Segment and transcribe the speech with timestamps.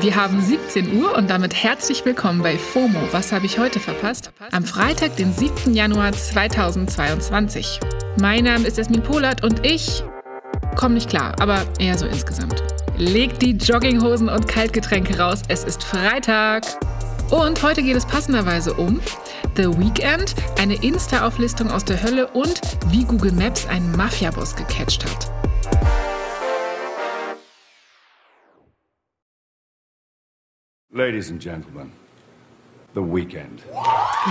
[0.00, 3.00] Wir haben 17 Uhr und damit herzlich willkommen bei FOMO.
[3.10, 4.30] Was habe ich heute verpasst?
[4.52, 5.74] Am Freitag, den 7.
[5.74, 7.80] Januar 2022.
[8.20, 10.04] Mein Name ist Esmin Polat und ich
[10.76, 12.62] komme nicht klar, aber eher so insgesamt.
[12.96, 15.42] Legt die Jogginghosen und Kaltgetränke raus.
[15.48, 16.64] Es ist Freitag.
[17.30, 19.00] Und heute geht es passenderweise um
[19.56, 22.60] The Weekend, eine Insta-Auflistung aus der Hölle und
[22.90, 25.37] wie Google Maps einen Mafiaboss gecatcht hat.
[30.90, 31.92] Ladies and Gentlemen,
[32.94, 33.60] The Weekend.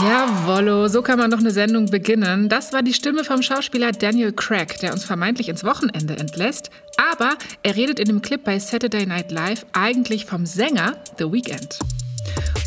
[0.00, 2.48] Jawollo, so kann man doch eine Sendung beginnen.
[2.48, 6.70] Das war die Stimme vom Schauspieler Daniel Craig, der uns vermeintlich ins Wochenende entlässt.
[7.12, 11.78] Aber er redet in dem Clip bei Saturday Night Live eigentlich vom Sänger The Weekend.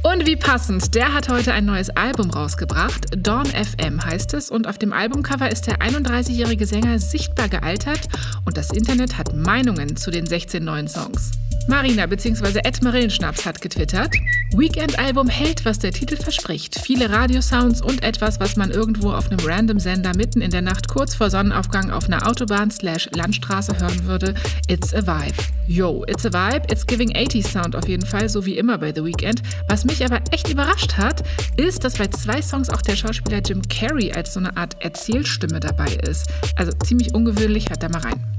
[0.03, 3.07] Und wie passend, der hat heute ein neues Album rausgebracht.
[3.17, 8.07] Dawn FM heißt es und auf dem Albumcover ist der 31-jährige Sänger sichtbar gealtert
[8.45, 11.31] und das Internet hat Meinungen zu den 16 neuen Songs.
[11.69, 12.61] Marina bzw.
[12.63, 14.15] Ed Marillenschnaps hat getwittert.
[14.53, 16.79] Weekend-Album hält, was der Titel verspricht.
[16.79, 20.87] Viele Radiosounds und etwas, was man irgendwo auf einem random Sender mitten in der Nacht
[20.87, 24.34] kurz vor Sonnenaufgang auf einer Autobahn slash Landstraße hören würde.
[24.67, 25.37] It's a Vibe.
[25.67, 28.91] Yo, it's a Vibe, it's giving 80s Sound auf jeden Fall, so wie immer bei
[28.91, 29.43] The Weekend.
[29.67, 31.21] Was mich aber echt überrascht hat,
[31.55, 35.59] ist, dass bei zwei Songs auch der Schauspieler Jim Carrey als so eine Art Erzählstimme
[35.59, 36.31] dabei ist.
[36.55, 38.38] Also ziemlich ungewöhnlich, hört da mal rein.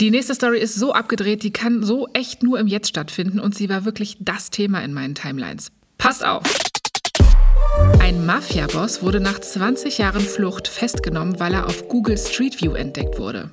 [0.00, 3.54] Die nächste Story ist so abgedreht, die kann so echt nur im Jetzt stattfinden und
[3.54, 5.72] sie war wirklich das Thema in meinen Timelines.
[5.98, 6.42] Passt auf!
[8.00, 13.18] Ein Mafia-Boss wurde nach 20 Jahren Flucht festgenommen, weil er auf Google Street View entdeckt
[13.18, 13.50] wurde.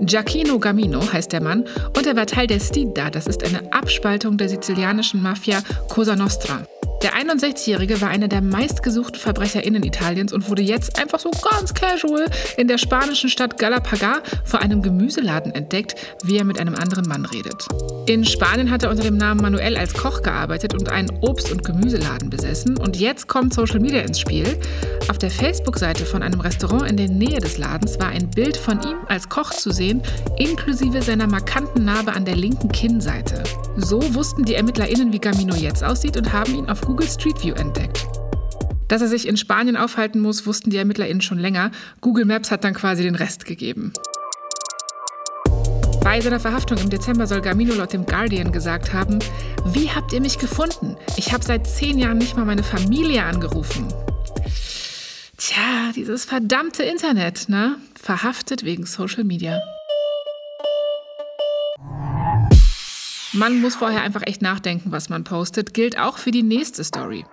[0.00, 4.38] Giacchino Gamino heißt der Mann und er war Teil der Stida, das ist eine Abspaltung
[4.38, 5.60] der sizilianischen Mafia
[5.90, 6.66] Cosa Nostra.
[7.02, 12.24] Der 61-Jährige war einer der meistgesuchten VerbrecherInnen Italiens und wurde jetzt einfach so ganz casual
[12.56, 15.94] in der spanischen Stadt Galapagar vor einem Gemüseladen entdeckt,
[16.24, 17.66] wie er mit einem anderen Mann redet.
[18.06, 21.64] In Spanien hat er unter dem Namen Manuel als Koch gearbeitet und einen Obst- und
[21.64, 22.78] Gemüseladen besessen.
[22.78, 24.58] Und jetzt kommt Social Media ins Spiel.
[25.08, 28.80] Auf der Facebook-Seite von einem Restaurant in der Nähe des Ladens war ein Bild von
[28.80, 30.02] ihm als Koch zu sehen,
[30.38, 33.42] inklusive seiner markanten Narbe an der linken Kinnseite.
[33.76, 37.54] So wussten die ErmittlerInnen, wie Gamino jetzt aussieht und haben ihn auf Google Street View
[37.54, 38.06] entdeckt.
[38.88, 41.70] Dass er sich in Spanien aufhalten muss, wussten die ErmittlerInnen schon länger.
[42.00, 43.92] Google Maps hat dann quasi den Rest gegeben.
[46.02, 49.18] Bei seiner Verhaftung im Dezember soll Gamino laut dem Guardian gesagt haben,
[49.64, 50.96] wie habt ihr mich gefunden?
[51.16, 53.88] Ich habe seit zehn Jahren nicht mal meine Familie angerufen.
[55.36, 57.76] Tja, dieses verdammte Internet, ne?
[58.00, 59.60] Verhaftet wegen Social Media.
[63.36, 67.26] Man muss vorher einfach echt nachdenken, was man postet, gilt auch für die nächste Story.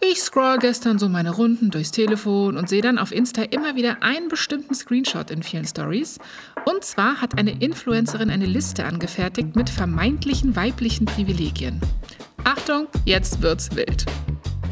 [0.00, 4.00] Ich scroll gestern so meine Runden durchs Telefon und sehe dann auf Insta immer wieder
[4.00, 6.20] einen bestimmten Screenshot in vielen Stories.
[6.66, 11.80] Und zwar hat eine Influencerin eine Liste angefertigt mit vermeintlichen weiblichen Privilegien.
[12.44, 14.06] Achtung, jetzt wird's wild.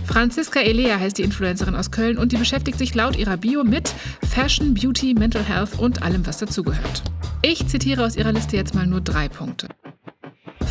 [0.05, 3.93] Franziska Elea heißt die Influencerin aus Köln und die beschäftigt sich laut ihrer Bio mit
[4.31, 7.03] Fashion, Beauty, Mental Health und allem, was dazugehört.
[7.43, 9.69] Ich zitiere aus ihrer Liste jetzt mal nur drei Punkte.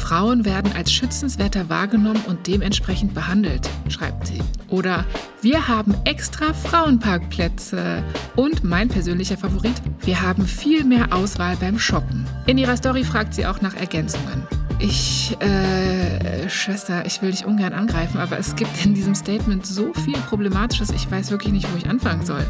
[0.07, 4.39] Frauen werden als schützenswerter wahrgenommen und dementsprechend behandelt, schreibt sie.
[4.69, 5.03] Oder
[5.41, 8.01] wir haben extra Frauenparkplätze.
[8.37, 9.73] Und mein persönlicher Favorit,
[10.05, 12.25] wir haben viel mehr Auswahl beim Shoppen.
[12.45, 14.47] In ihrer Story fragt sie auch nach Ergänzungen.
[14.79, 19.93] Ich, äh, Schwester, ich will dich ungern angreifen, aber es gibt in diesem Statement so
[19.93, 22.45] viel Problematisches, ich weiß wirklich nicht, wo ich anfangen soll.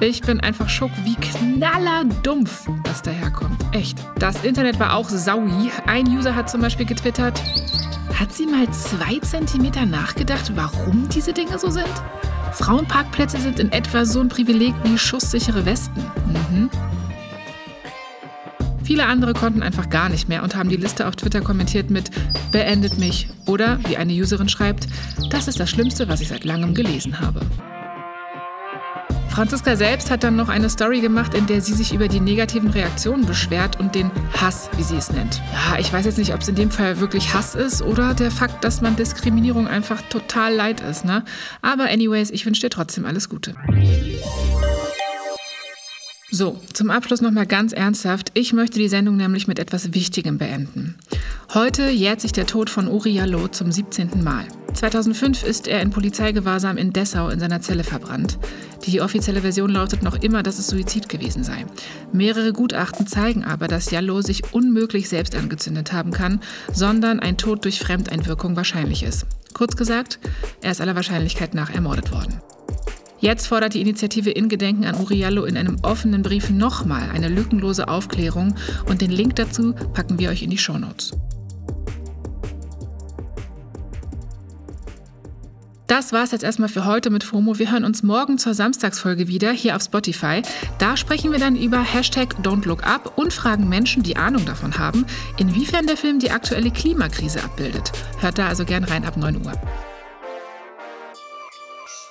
[0.00, 3.60] Ich bin einfach schock, wie knallerdumpf das daherkommt.
[3.72, 3.98] Echt.
[4.20, 5.72] Das Internet war auch saui.
[5.86, 7.42] Ein User hat zum Beispiel getwittert,
[8.14, 11.88] hat sie mal zwei Zentimeter nachgedacht, warum diese Dinge so sind?
[12.52, 16.00] Frauenparkplätze sind in etwa so ein Privileg wie schusssichere Westen.
[16.50, 16.70] Mhm.
[18.84, 22.10] Viele andere konnten einfach gar nicht mehr und haben die Liste auf Twitter kommentiert mit
[22.52, 24.86] Beendet mich oder, wie eine Userin schreibt,
[25.30, 27.40] das ist das Schlimmste, was ich seit langem gelesen habe.
[29.38, 32.70] Franziska selbst hat dann noch eine Story gemacht, in der sie sich über die negativen
[32.70, 35.40] Reaktionen beschwert und den Hass, wie sie es nennt.
[35.52, 38.32] Ja, ich weiß jetzt nicht, ob es in dem Fall wirklich Hass ist oder der
[38.32, 41.04] Fakt, dass man Diskriminierung einfach total leid ist.
[41.04, 41.24] Ne?
[41.62, 43.54] Aber anyways, ich wünsche dir trotzdem alles Gute.
[46.32, 48.32] So, zum Abschluss nochmal ganz ernsthaft.
[48.34, 50.96] Ich möchte die Sendung nämlich mit etwas Wichtigem beenden.
[51.54, 54.24] Heute jährt sich der Tod von Uri Jallo zum 17.
[54.24, 54.48] Mal.
[54.74, 58.38] 2005 ist er in Polizeigewahrsam in Dessau in seiner Zelle verbrannt.
[58.86, 61.66] Die offizielle Version lautet noch immer, dass es Suizid gewesen sei.
[62.12, 66.40] Mehrere Gutachten zeigen aber, dass Jallo sich unmöglich selbst angezündet haben kann,
[66.72, 69.26] sondern ein Tod durch Fremdeinwirkung wahrscheinlich ist.
[69.52, 70.20] Kurz gesagt,
[70.62, 72.40] er ist aller Wahrscheinlichkeit nach ermordet worden.
[73.20, 77.88] Jetzt fordert die Initiative in Gedenken an Uriallo in einem offenen Brief nochmal eine lückenlose
[77.88, 78.54] Aufklärung
[78.86, 81.12] und den Link dazu packen wir euch in die Shownotes.
[85.88, 87.58] Das war's jetzt erstmal für heute mit FOMO.
[87.58, 90.42] Wir hören uns morgen zur Samstagsfolge wieder hier auf Spotify.
[90.78, 94.76] Da sprechen wir dann über Hashtag Don't Look Up und fragen Menschen, die Ahnung davon
[94.76, 95.06] haben,
[95.38, 97.90] inwiefern der Film die aktuelle Klimakrise abbildet.
[98.20, 99.52] Hört da also gern rein ab 9 Uhr.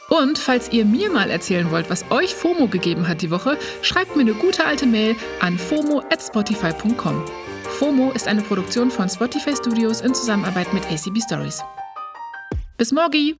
[0.09, 4.15] Und falls ihr mir mal erzählen wollt, was euch FOMO gegeben hat die Woche, schreibt
[4.15, 7.23] mir eine gute alte Mail an fomo@spotify.com.
[7.77, 11.61] FOMO ist eine Produktion von Spotify Studios in Zusammenarbeit mit ACB Stories.
[12.77, 13.37] Bis morgen!